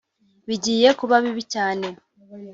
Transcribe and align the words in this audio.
“Bigiye 0.47 0.89
kuba 0.99 1.15
bibi 1.23 1.43
cyane 1.53 1.87